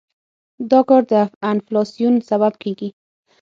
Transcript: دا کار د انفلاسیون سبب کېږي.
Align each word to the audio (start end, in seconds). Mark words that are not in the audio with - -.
دا 0.71 0.79
کار 0.89 1.01
د 1.11 1.13
انفلاسیون 1.51 2.15
سبب 2.29 2.53
کېږي. 2.63 2.89